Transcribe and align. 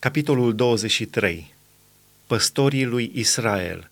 Capitolul 0.00 0.54
23 0.54 1.54
Păstorii 2.26 2.84
lui 2.84 3.10
Israel 3.14 3.90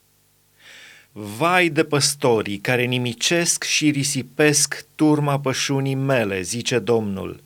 Vai 1.13 1.69
de 1.69 1.85
păstorii 1.85 2.59
care 2.59 2.85
nimicesc 2.85 3.65
și 3.65 3.91
risipesc 3.91 4.87
turma 4.95 5.41
pășunii 5.41 5.95
mele, 5.95 6.41
zice 6.41 6.79
Domnul. 6.79 7.41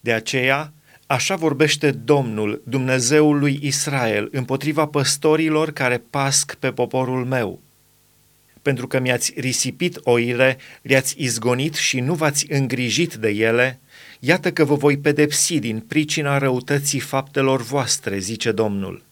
De 0.00 0.12
aceea, 0.12 0.72
așa 1.06 1.36
vorbește 1.36 1.90
Domnul, 1.90 2.62
Dumnezeul 2.64 3.38
lui 3.38 3.58
Israel, 3.62 4.28
împotriva 4.32 4.86
păstorilor 4.86 5.70
care 5.70 6.02
pasc 6.10 6.54
pe 6.54 6.72
poporul 6.72 7.24
meu. 7.24 7.60
Pentru 8.62 8.86
că 8.86 8.98
mi-ați 8.98 9.32
risipit 9.36 10.00
oile, 10.02 10.58
le-ați 10.82 11.14
izgonit 11.22 11.74
și 11.74 12.00
nu 12.00 12.14
v-ați 12.14 12.52
îngrijit 12.52 13.14
de 13.14 13.28
ele, 13.28 13.80
Iată 14.20 14.52
că 14.52 14.64
vă 14.64 14.74
voi 14.74 14.98
pedepsi 14.98 15.58
din 15.58 15.80
pricina 15.80 16.38
răutății 16.38 17.00
faptelor 17.00 17.62
voastre, 17.62 18.18
zice 18.18 18.52
Domnul. 18.52 19.02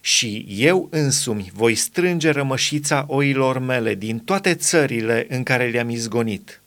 Și 0.00 0.46
eu 0.48 0.88
însumi 0.90 1.50
voi 1.54 1.74
strânge 1.74 2.30
rămășița 2.30 3.04
oilor 3.08 3.58
mele 3.58 3.94
din 3.94 4.18
toate 4.18 4.54
țările 4.54 5.26
în 5.28 5.42
care 5.42 5.68
le-am 5.68 5.90
izgonit. 5.90 6.60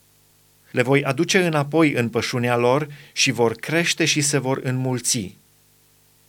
Le 0.71 0.81
voi 0.81 1.03
aduce 1.03 1.45
înapoi 1.45 1.91
în 1.91 2.09
pășunea 2.09 2.57
lor 2.57 2.87
și 3.13 3.31
vor 3.31 3.53
crește 3.53 4.05
și 4.05 4.21
se 4.21 4.37
vor 4.37 4.59
înmulți. 4.63 5.35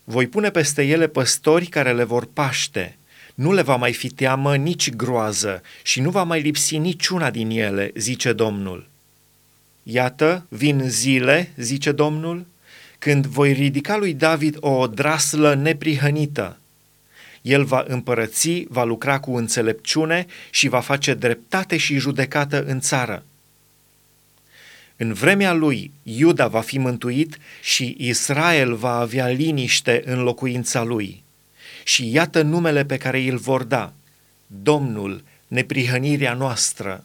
Voi 0.04 0.26
pune 0.26 0.50
peste 0.50 0.82
ele 0.82 1.06
păstori 1.06 1.66
care 1.66 1.92
le 1.92 2.04
vor 2.04 2.26
paște. 2.32 2.96
Nu 3.34 3.52
le 3.52 3.62
va 3.62 3.76
mai 3.76 3.92
fi 3.92 4.08
teamă 4.08 4.56
nici 4.56 4.90
groază 4.90 5.62
și 5.82 6.00
nu 6.00 6.10
va 6.10 6.22
mai 6.22 6.40
lipsi 6.40 6.78
niciuna 6.78 7.30
din 7.30 7.50
ele, 7.50 7.90
zice 7.94 8.32
Domnul. 8.32 8.89
Iată, 9.82 10.46
vin 10.48 10.82
zile, 10.88 11.52
zice 11.56 11.92
Domnul, 11.92 12.46
când 12.98 13.26
voi 13.26 13.52
ridica 13.52 13.96
lui 13.96 14.14
David 14.14 14.56
o 14.60 14.86
draslă 14.86 15.54
neprihănită. 15.54 16.58
El 17.42 17.64
va 17.64 17.84
împărăți, 17.88 18.64
va 18.68 18.84
lucra 18.84 19.20
cu 19.20 19.36
înțelepciune 19.36 20.26
și 20.50 20.68
va 20.68 20.80
face 20.80 21.14
dreptate 21.14 21.76
și 21.76 21.98
judecată 21.98 22.64
în 22.64 22.80
țară. 22.80 23.24
În 24.96 25.12
vremea 25.12 25.52
lui, 25.52 25.90
Iuda 26.02 26.46
va 26.46 26.60
fi 26.60 26.78
mântuit 26.78 27.38
și 27.62 27.94
Israel 27.98 28.74
va 28.74 28.98
avea 28.98 29.26
liniște 29.26 30.02
în 30.04 30.22
locuința 30.22 30.82
lui. 30.82 31.22
Și 31.84 32.12
iată 32.12 32.42
numele 32.42 32.84
pe 32.84 32.96
care 32.96 33.20
îl 33.20 33.36
vor 33.36 33.62
da, 33.62 33.92
Domnul, 34.46 35.22
neprihănirea 35.46 36.34
noastră. 36.34 37.04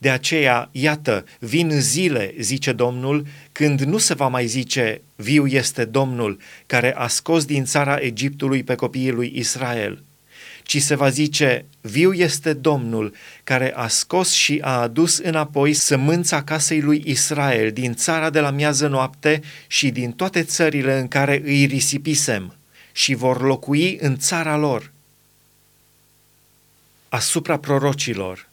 De 0.00 0.10
aceea, 0.10 0.68
iată, 0.72 1.24
vin 1.38 1.70
zile, 1.80 2.34
zice 2.38 2.72
Domnul, 2.72 3.26
când 3.52 3.80
nu 3.80 3.98
se 3.98 4.14
va 4.14 4.28
mai 4.28 4.46
zice, 4.46 5.00
viu 5.16 5.46
este 5.46 5.84
Domnul, 5.84 6.38
care 6.66 6.94
a 6.94 7.06
scos 7.06 7.44
din 7.44 7.64
țara 7.64 7.96
Egiptului 7.96 8.62
pe 8.62 8.74
copiii 8.74 9.10
lui 9.10 9.32
Israel, 9.34 10.02
ci 10.62 10.82
se 10.82 10.94
va 10.94 11.08
zice, 11.08 11.64
viu 11.80 12.12
este 12.12 12.52
Domnul, 12.52 13.14
care 13.44 13.72
a 13.74 13.88
scos 13.88 14.32
și 14.32 14.58
a 14.62 14.80
adus 14.80 15.18
înapoi 15.18 15.72
sămânța 15.72 16.42
casei 16.42 16.80
lui 16.80 17.02
Israel 17.06 17.70
din 17.72 17.94
țara 17.94 18.30
de 18.30 18.40
la 18.40 18.50
miază 18.50 18.88
noapte 18.88 19.42
și 19.66 19.90
din 19.90 20.12
toate 20.12 20.42
țările 20.42 20.98
în 20.98 21.08
care 21.08 21.42
îi 21.44 21.64
risipisem, 21.64 22.54
și 22.92 23.14
vor 23.14 23.42
locui 23.42 23.98
în 24.00 24.16
țara 24.18 24.56
lor. 24.56 24.92
Asupra 27.08 27.58
prorocilor, 27.58 28.49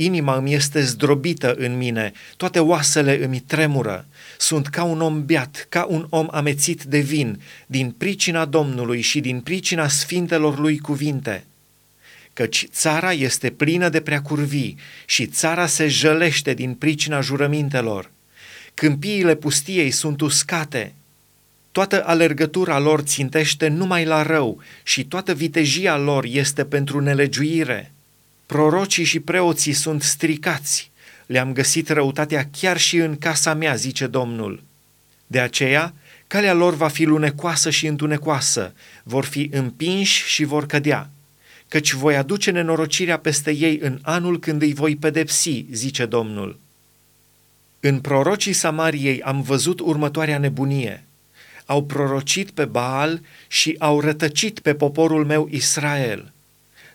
Inima 0.00 0.36
îmi 0.36 0.54
este 0.54 0.80
zdrobită 0.80 1.54
în 1.54 1.76
mine, 1.76 2.12
toate 2.36 2.58
oasele 2.58 3.24
îmi 3.24 3.40
tremură. 3.40 4.06
Sunt 4.38 4.66
ca 4.66 4.82
un 4.82 5.00
om 5.00 5.24
beat, 5.24 5.66
ca 5.68 5.86
un 5.88 6.06
om 6.08 6.26
amețit 6.30 6.82
de 6.82 6.98
vin, 6.98 7.40
din 7.66 7.90
pricina 7.90 8.44
Domnului 8.44 9.00
și 9.00 9.20
din 9.20 9.40
pricina 9.40 9.88
sfintelor 9.88 10.58
lui 10.58 10.78
cuvinte. 10.78 11.44
Căci 12.32 12.66
țara 12.70 13.12
este 13.12 13.50
plină 13.50 13.88
de 13.88 14.00
preacurvii 14.00 14.76
și 15.06 15.26
țara 15.26 15.66
se 15.66 15.88
jălește 15.88 16.54
din 16.54 16.74
pricina 16.74 17.20
jurămintelor. 17.20 18.10
Câmpiile 18.74 19.34
pustiei 19.34 19.90
sunt 19.90 20.20
uscate, 20.20 20.92
toată 21.72 22.06
alergătura 22.06 22.78
lor 22.78 23.00
țintește 23.00 23.68
numai 23.68 24.04
la 24.04 24.22
rău 24.22 24.62
și 24.82 25.04
toată 25.04 25.34
vitejia 25.34 25.96
lor 25.96 26.24
este 26.24 26.64
pentru 26.64 27.00
nelegiuire. 27.00 27.92
Prorocii 28.48 29.04
și 29.04 29.20
preoții 29.20 29.72
sunt 29.72 30.02
stricați. 30.02 30.90
Le-am 31.26 31.52
găsit 31.52 31.88
răutatea 31.88 32.48
chiar 32.58 32.78
și 32.78 32.96
în 32.96 33.16
casa 33.16 33.54
mea, 33.54 33.74
zice 33.74 34.06
Domnul. 34.06 34.62
De 35.26 35.40
aceea, 35.40 35.94
calea 36.26 36.52
lor 36.52 36.74
va 36.74 36.88
fi 36.88 37.04
lunecoasă 37.04 37.70
și 37.70 37.86
întunecoasă, 37.86 38.72
vor 39.02 39.24
fi 39.24 39.48
împinși 39.52 40.26
și 40.26 40.44
vor 40.44 40.66
cădea, 40.66 41.10
căci 41.68 41.92
voi 41.92 42.16
aduce 42.16 42.50
nenorocirea 42.50 43.18
peste 43.18 43.50
ei 43.50 43.78
în 43.82 43.98
anul 44.02 44.38
când 44.38 44.62
îi 44.62 44.74
voi 44.74 44.96
pedepsi, 44.96 45.66
zice 45.70 46.06
Domnul. 46.06 46.60
În 47.80 48.00
prorocii 48.00 48.52
Samariei 48.52 49.22
am 49.22 49.42
văzut 49.42 49.80
următoarea 49.80 50.38
nebunie. 50.38 51.04
Au 51.66 51.84
prorocit 51.84 52.50
pe 52.50 52.64
Baal 52.64 53.20
și 53.48 53.76
au 53.78 54.00
rătăcit 54.00 54.58
pe 54.58 54.74
poporul 54.74 55.24
meu 55.24 55.48
Israel– 55.50 56.32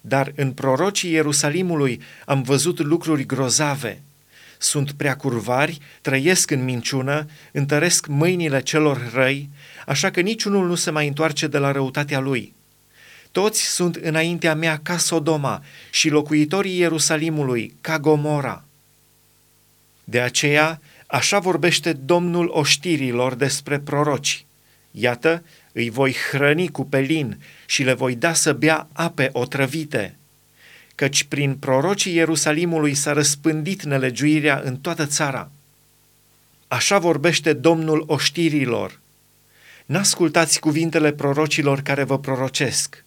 dar 0.06 0.32
în 0.36 0.52
prorocii 0.52 1.12
Ierusalimului 1.12 2.02
am 2.26 2.42
văzut 2.42 2.80
lucruri 2.80 3.26
grozave. 3.26 4.02
Sunt 4.58 4.92
prea 4.92 5.16
curvari, 5.16 5.80
trăiesc 6.02 6.52
în 6.52 6.64
minciună, 6.64 7.30
întăresc 7.52 8.08
mâinile 8.08 8.62
celor 8.62 9.12
răi, 9.14 9.50
așa 9.86 10.12
că 10.12 10.22
niciunul 10.22 10.68
nu 10.68 10.76
se 10.76 10.92
mai 10.92 11.08
întoarce 11.08 11.48
de 11.48 11.58
la 11.58 11.72
răutatea 11.72 12.20
lui. 12.20 12.54
Toți 13.32 13.62
sunt 13.62 13.96
înaintea 13.96 14.56
mea 14.56 14.80
ca 14.84 14.98
Sodoma 14.98 15.64
și 15.90 16.10
locuitorii 16.10 16.78
Ierusalimului 16.78 17.76
ca 17.82 18.00
Gomora. 18.00 18.64
De 20.04 20.22
aceea, 20.22 20.82
așa 21.08 21.40
vorbește 21.40 21.94
Domnul 21.94 22.50
oștirilor 22.54 23.34
despre 23.36 23.80
proroci. 23.80 24.46
Iată, 24.92 25.44
îi 25.74 25.90
voi 25.90 26.16
hrăni 26.32 26.68
cu 26.68 26.86
pelin 26.86 27.38
și 27.66 27.84
le 27.84 27.94
voi 27.94 28.16
da 28.16 28.34
să 28.34 28.54
bea 28.54 28.88
ape 28.94 29.30
otrăvite, 29.32 30.16
căci 30.96 31.24
prin 31.24 31.56
prorocii 31.56 32.16
Ierusalimului 32.16 32.94
s-a 32.94 33.14
răspândit 33.14 33.84
nelegiuirea 33.84 34.62
în 34.64 34.78
toată 34.78 35.06
țara. 35.06 35.52
Așa 36.68 37.00
vorbește 37.00 37.54
Domnul 37.54 38.04
oștirilor. 38.08 39.00
N-ascultați 39.86 40.60
cuvintele 40.60 41.12
prorocilor 41.12 41.82
care 41.82 42.04
vă 42.04 42.20
prorocesc. 42.20 43.04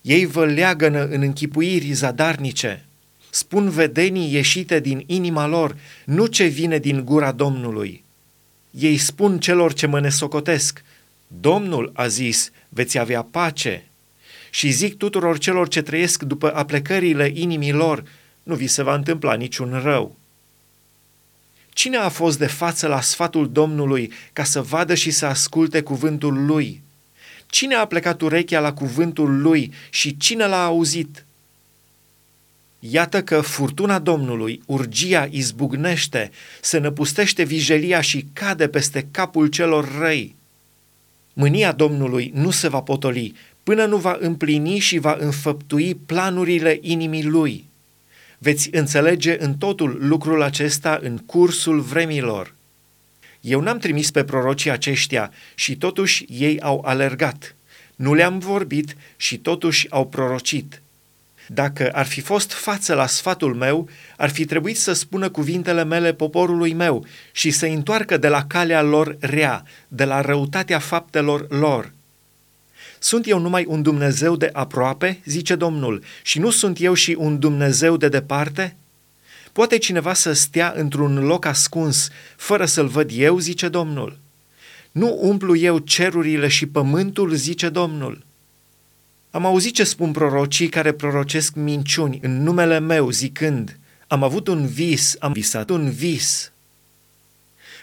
Ei 0.00 0.26
vă 0.26 0.46
leagănă 0.46 1.04
în 1.04 1.22
închipuiri 1.22 1.92
zadarnice. 1.92 2.84
Spun 3.30 3.70
vedenii 3.70 4.32
ieșite 4.32 4.80
din 4.80 5.04
inima 5.06 5.46
lor, 5.46 5.76
nu 6.04 6.26
ce 6.26 6.44
vine 6.44 6.78
din 6.78 7.04
gura 7.04 7.32
Domnului. 7.32 8.04
Ei 8.70 8.96
spun 8.96 9.38
celor 9.38 9.72
ce 9.72 9.86
mă 9.86 10.00
nesocotesc, 10.00 10.82
Domnul 11.40 11.90
a 11.94 12.06
zis, 12.06 12.50
veți 12.68 12.98
avea 12.98 13.22
pace. 13.22 13.86
Și 14.50 14.70
zic 14.70 14.96
tuturor 14.96 15.38
celor 15.38 15.68
ce 15.68 15.82
trăiesc 15.82 16.22
după 16.22 16.54
aplecările 16.54 17.30
inimii 17.34 17.72
lor, 17.72 18.04
nu 18.42 18.54
vi 18.54 18.66
se 18.66 18.82
va 18.82 18.94
întâmpla 18.94 19.34
niciun 19.34 19.80
rău. 19.82 20.16
Cine 21.72 21.96
a 21.96 22.08
fost 22.08 22.38
de 22.38 22.46
față 22.46 22.86
la 22.86 23.00
sfatul 23.00 23.52
Domnului 23.52 24.12
ca 24.32 24.44
să 24.44 24.62
vadă 24.62 24.94
și 24.94 25.10
să 25.10 25.26
asculte 25.26 25.80
cuvântul 25.80 26.44
lui? 26.44 26.82
Cine 27.46 27.74
a 27.74 27.86
plecat 27.86 28.20
urechea 28.20 28.60
la 28.60 28.72
cuvântul 28.72 29.40
lui 29.40 29.72
și 29.90 30.16
cine 30.16 30.46
l-a 30.46 30.64
auzit? 30.64 31.24
Iată 32.78 33.22
că 33.22 33.40
furtuna 33.40 33.98
Domnului, 33.98 34.62
urgia 34.66 35.28
izbucnește, 35.30 36.30
se 36.60 36.78
năpustește 36.78 37.42
vijelia 37.42 38.00
și 38.00 38.26
cade 38.32 38.68
peste 38.68 39.08
capul 39.10 39.46
celor 39.46 39.98
răi. 39.98 40.34
Mânia 41.32 41.72
Domnului 41.72 42.30
nu 42.34 42.50
se 42.50 42.68
va 42.68 42.80
potoli 42.80 43.34
până 43.62 43.84
nu 43.84 43.96
va 43.96 44.16
împlini 44.20 44.78
și 44.78 44.98
va 44.98 45.16
înfăptui 45.20 45.94
planurile 45.94 46.78
inimii 46.80 47.24
lui. 47.24 47.64
Veți 48.38 48.68
înțelege 48.72 49.42
în 49.42 49.54
totul 49.54 49.98
lucrul 50.00 50.42
acesta 50.42 50.98
în 51.02 51.18
cursul 51.18 51.80
vremilor. 51.80 52.54
Eu 53.40 53.60
n-am 53.60 53.78
trimis 53.78 54.10
pe 54.10 54.24
prorocii 54.24 54.70
aceștia 54.70 55.32
și 55.54 55.76
totuși 55.76 56.24
ei 56.28 56.60
au 56.60 56.82
alergat. 56.84 57.54
Nu 57.96 58.14
le-am 58.14 58.38
vorbit 58.38 58.96
și 59.16 59.38
totuși 59.38 59.90
au 59.90 60.06
prorocit. 60.06 60.82
Dacă 61.46 61.90
ar 61.92 62.06
fi 62.06 62.20
fost 62.20 62.52
față 62.52 62.94
la 62.94 63.06
sfatul 63.06 63.54
meu, 63.54 63.88
ar 64.16 64.30
fi 64.30 64.44
trebuit 64.44 64.78
să 64.78 64.92
spună 64.92 65.30
cuvintele 65.30 65.84
mele 65.84 66.12
poporului 66.12 66.72
meu 66.72 67.06
și 67.32 67.50
să 67.50 67.66
întoarcă 67.66 68.16
de 68.16 68.28
la 68.28 68.44
calea 68.44 68.82
lor 68.82 69.16
rea, 69.20 69.64
de 69.88 70.04
la 70.04 70.20
răutatea 70.20 70.78
faptelor 70.78 71.46
lor. 71.48 71.92
Sunt 72.98 73.28
eu 73.28 73.38
numai 73.38 73.64
un 73.68 73.82
Dumnezeu 73.82 74.36
de 74.36 74.50
aproape, 74.52 75.20
zice 75.24 75.54
Domnul, 75.54 76.02
și 76.22 76.38
nu 76.38 76.50
sunt 76.50 76.80
eu 76.80 76.94
și 76.94 77.16
un 77.18 77.38
Dumnezeu 77.38 77.96
de 77.96 78.08
departe? 78.08 78.76
Poate 79.52 79.78
cineva 79.78 80.14
să 80.14 80.32
stea 80.32 80.72
într-un 80.76 81.24
loc 81.24 81.44
ascuns, 81.44 82.08
fără 82.36 82.64
să-l 82.64 82.86
văd 82.86 83.10
eu, 83.14 83.38
zice 83.38 83.68
Domnul. 83.68 84.18
Nu 84.92 85.18
umplu 85.20 85.56
eu 85.56 85.78
cerurile 85.78 86.48
și 86.48 86.66
pământul, 86.66 87.34
zice 87.34 87.68
Domnul. 87.68 88.24
Am 89.34 89.46
auzit 89.46 89.74
ce 89.74 89.84
spun 89.84 90.12
prorocii 90.12 90.68
care 90.68 90.92
prorocesc 90.92 91.54
minciuni 91.54 92.18
în 92.22 92.42
numele 92.42 92.78
meu, 92.78 93.10
zicând, 93.10 93.78
am 94.06 94.22
avut 94.22 94.48
un 94.48 94.66
vis, 94.66 95.16
am 95.18 95.32
visat 95.32 95.70
un 95.70 95.90
vis. 95.90 96.52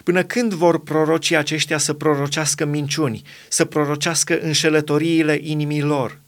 Până 0.03 0.23
când 0.23 0.53
vor 0.53 0.79
prorocii 0.83 1.35
aceștia 1.35 1.77
să 1.77 1.93
prorocească 1.93 2.65
minciuni, 2.65 3.21
să 3.47 3.65
prorocească 3.65 4.39
înșelătoriile 4.39 5.39
inimilor? 5.41 6.19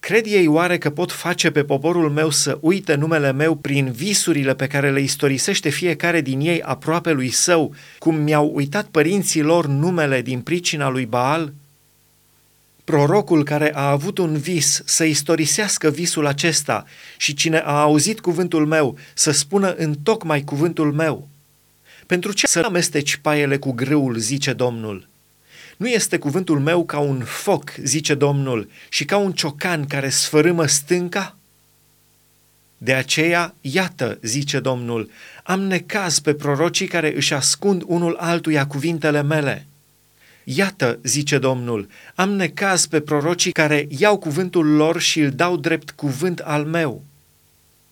Cred 0.00 0.26
ei 0.26 0.46
oare 0.46 0.78
că 0.78 0.90
pot 0.90 1.12
face 1.12 1.50
pe 1.50 1.64
poporul 1.64 2.10
meu 2.10 2.30
să 2.30 2.58
uite 2.60 2.94
numele 2.94 3.32
meu 3.32 3.54
prin 3.54 3.90
visurile 3.90 4.54
pe 4.54 4.66
care 4.66 4.90
le 4.90 5.00
istorisește 5.00 5.68
fiecare 5.68 6.20
din 6.20 6.40
ei 6.40 6.62
aproape 6.62 7.12
lui 7.12 7.30
său, 7.30 7.74
cum 7.98 8.14
mi-au 8.14 8.50
uitat 8.54 8.86
părinții 8.86 9.42
lor 9.42 9.66
numele 9.66 10.22
din 10.22 10.40
pricina 10.40 10.88
lui 10.88 11.06
Baal? 11.06 11.52
Prorocul 12.88 13.44
care 13.44 13.74
a 13.74 13.90
avut 13.90 14.18
un 14.18 14.38
vis 14.38 14.82
să 14.84 15.04
istorisească 15.04 15.90
visul 15.90 16.26
acesta 16.26 16.86
și 17.16 17.34
cine 17.34 17.58
a 17.58 17.80
auzit 17.80 18.20
cuvântul 18.20 18.66
meu 18.66 18.98
să 19.14 19.30
spună 19.30 19.74
în 19.74 19.94
tocmai 19.94 20.42
cuvântul 20.44 20.92
meu. 20.92 21.28
Pentru 22.06 22.32
ce 22.32 22.46
să 22.46 22.60
amesteci 22.64 23.16
paiele 23.16 23.56
cu 23.56 23.72
grâul, 23.72 24.16
zice 24.16 24.52
Domnul? 24.52 25.08
Nu 25.76 25.88
este 25.88 26.18
cuvântul 26.18 26.60
meu 26.60 26.84
ca 26.84 26.98
un 26.98 27.24
foc, 27.24 27.74
zice 27.82 28.14
Domnul, 28.14 28.70
și 28.88 29.04
ca 29.04 29.16
un 29.16 29.32
ciocan 29.32 29.86
care 29.86 30.08
sfărâmă 30.08 30.66
stânca? 30.66 31.36
De 32.78 32.94
aceea, 32.94 33.54
iată, 33.60 34.18
zice 34.22 34.60
Domnul, 34.60 35.10
am 35.42 35.60
necaz 35.60 36.18
pe 36.18 36.34
prorocii 36.34 36.86
care 36.86 37.16
își 37.16 37.34
ascund 37.34 37.82
unul 37.86 38.16
altuia 38.16 38.66
cuvintele 38.66 39.22
mele. 39.22 39.66
Iată, 40.54 40.98
zice 41.02 41.38
Domnul, 41.38 41.88
am 42.14 42.30
necaz 42.30 42.86
pe 42.86 43.00
prorocii 43.00 43.52
care 43.52 43.86
iau 43.98 44.18
cuvântul 44.18 44.66
lor 44.66 45.00
și 45.00 45.20
îl 45.20 45.30
dau 45.30 45.56
drept 45.56 45.90
cuvânt 45.90 46.38
al 46.38 46.64
meu. 46.64 47.04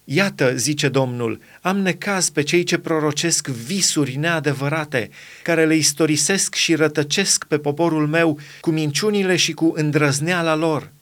Iată, 0.04 0.56
zice 0.56 0.88
Domnul, 0.88 1.40
am 1.60 1.78
necaz 1.78 2.28
pe 2.28 2.42
cei 2.42 2.64
ce 2.64 2.78
prorocesc 2.78 3.48
visuri 3.48 4.16
neadevărate, 4.16 5.10
care 5.42 5.66
le 5.66 5.76
istorisesc 5.76 6.54
și 6.54 6.74
rătăcesc 6.74 7.44
pe 7.44 7.58
poporul 7.58 8.06
meu 8.06 8.38
cu 8.60 8.70
minciunile 8.70 9.36
și 9.36 9.52
cu 9.52 9.72
îndrăzneala 9.76 10.54
lor. 10.54 10.92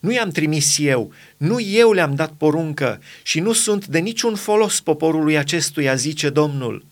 Nu 0.00 0.12
i-am 0.12 0.30
trimis 0.30 0.78
eu, 0.78 1.12
nu 1.36 1.60
eu 1.60 1.92
le-am 1.92 2.14
dat 2.14 2.30
poruncă 2.30 3.00
și 3.22 3.40
nu 3.40 3.52
sunt 3.52 3.86
de 3.86 3.98
niciun 3.98 4.34
folos 4.34 4.80
poporului 4.80 5.38
acestuia, 5.38 5.94
zice 5.94 6.28
Domnul. 6.28 6.84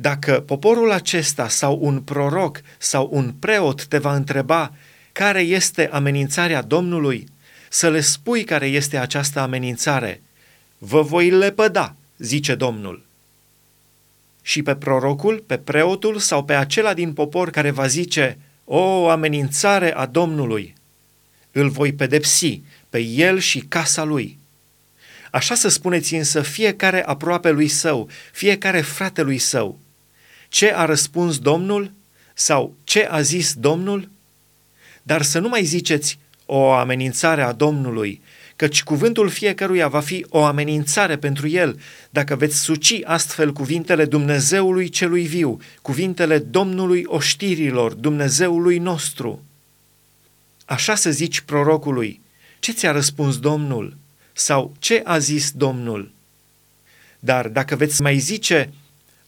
Dacă 0.00 0.40
poporul 0.40 0.90
acesta 0.90 1.48
sau 1.48 1.78
un 1.80 2.00
proroc 2.00 2.60
sau 2.78 3.08
un 3.12 3.32
preot 3.38 3.84
te 3.84 3.98
va 3.98 4.14
întreba 4.14 4.72
care 5.12 5.40
este 5.40 5.88
amenințarea 5.92 6.62
Domnului, 6.62 7.28
să 7.68 7.90
le 7.90 8.00
spui 8.00 8.44
care 8.44 8.66
este 8.66 8.96
această 8.96 9.40
amenințare– 9.40 10.20
Vă 10.78 11.02
voi 11.02 11.30
lepăda, 11.30 11.96
zice 12.18 12.54
Domnul. 12.54 13.06
Și 14.42 14.62
pe 14.62 14.74
prorocul, 14.74 15.44
pe 15.46 15.58
preotul 15.58 16.18
sau 16.18 16.44
pe 16.44 16.54
acela 16.54 16.94
din 16.94 17.12
popor 17.12 17.50
care 17.50 17.70
va 17.70 17.86
zice, 17.86 18.38
o 18.64 19.08
amenințare 19.08 19.94
a 19.94 20.06
Domnului, 20.06 20.74
îl 21.52 21.68
voi 21.68 21.92
pedepsi 21.92 22.62
pe 22.90 22.98
el 22.98 23.38
și 23.38 23.60
casa 23.60 24.04
lui. 24.04 24.38
Așa 25.30 25.54
să 25.54 25.68
spuneți 25.68 26.14
însă 26.14 26.42
fiecare 26.42 27.04
aproape 27.04 27.50
lui 27.50 27.68
său, 27.68 28.08
fiecare 28.32 28.80
fratelui 28.80 29.38
său. 29.38 29.78
Ce 30.48 30.74
a 30.74 30.84
răspuns 30.84 31.38
Domnul? 31.38 31.92
Sau 32.34 32.74
ce 32.84 33.06
a 33.10 33.20
zis 33.20 33.54
Domnul? 33.54 34.08
Dar 35.02 35.22
să 35.22 35.38
nu 35.38 35.48
mai 35.48 35.64
ziceți 35.64 36.18
o 36.46 36.70
amenințare 36.72 37.42
a 37.42 37.52
Domnului, 37.52 38.22
căci 38.56 38.82
cuvântul 38.82 39.28
fiecăruia 39.28 39.88
va 39.88 40.00
fi 40.00 40.26
o 40.28 40.44
amenințare 40.44 41.16
pentru 41.16 41.48
el, 41.48 41.80
dacă 42.10 42.36
veți 42.36 42.58
suci 42.58 43.00
astfel 43.04 43.52
cuvintele 43.52 44.04
Dumnezeului 44.04 44.88
celui 44.88 45.26
viu, 45.26 45.60
cuvintele 45.82 46.38
Domnului 46.38 47.02
oștirilor, 47.06 47.92
Dumnezeului 47.92 48.78
nostru. 48.78 49.42
Așa 50.64 50.94
să 50.94 51.10
zici 51.10 51.40
prorocului, 51.40 52.20
ce 52.58 52.72
ți-a 52.72 52.90
răspuns 52.90 53.38
Domnul? 53.38 53.96
Sau 54.32 54.74
ce 54.78 55.02
a 55.04 55.18
zis 55.18 55.50
Domnul? 55.50 56.10
Dar 57.18 57.48
dacă 57.48 57.76
veți 57.76 58.02
mai 58.02 58.18
zice 58.18 58.70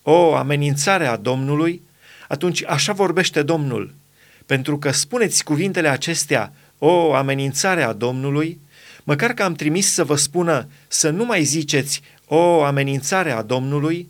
o 0.02 0.34
amenințare 0.34 1.06
a 1.06 1.16
Domnului, 1.16 1.82
atunci 2.28 2.64
așa 2.64 2.92
vorbește 2.92 3.42
Domnul, 3.42 3.94
pentru 4.46 4.78
că 4.78 4.90
spuneți 4.90 5.44
cuvintele 5.44 5.88
acestea, 5.88 6.52
o 6.78 7.14
amenințare 7.14 7.82
a 7.82 7.92
Domnului, 7.92 8.60
Măcar 9.04 9.32
că 9.32 9.42
am 9.42 9.54
trimis 9.54 9.92
să 9.92 10.04
vă 10.04 10.16
spună 10.16 10.68
să 10.88 11.10
nu 11.10 11.24
mai 11.24 11.42
ziceți 11.42 12.02
o 12.26 12.62
amenințare 12.62 13.30
a 13.30 13.42
Domnului, 13.42 14.08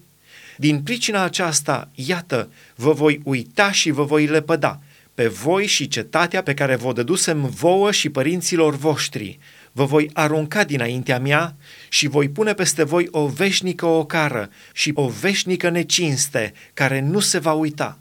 din 0.56 0.82
pricina 0.82 1.22
aceasta, 1.22 1.88
iată, 1.94 2.52
vă 2.74 2.92
voi 2.92 3.20
uita 3.24 3.72
și 3.72 3.90
vă 3.90 4.04
voi 4.04 4.26
lepăda, 4.26 4.80
pe 5.14 5.26
voi 5.26 5.66
și 5.66 5.88
cetatea 5.88 6.42
pe 6.42 6.54
care 6.54 6.76
vă 6.76 6.92
dădusem 6.92 7.44
vouă 7.44 7.90
și 7.90 8.10
părinților 8.10 8.76
voștri. 8.76 9.38
Vă 9.72 9.84
voi 9.84 10.10
arunca 10.12 10.64
dinaintea 10.64 11.18
mea 11.18 11.56
și 11.88 12.08
voi 12.08 12.28
pune 12.28 12.54
peste 12.54 12.84
voi 12.84 13.08
o 13.10 13.26
veșnică 13.26 13.86
ocară 13.86 14.50
și 14.72 14.92
o 14.94 15.08
veșnică 15.08 15.70
necinste 15.70 16.52
care 16.74 17.00
nu 17.00 17.20
se 17.20 17.38
va 17.38 17.52
uita. 17.52 17.98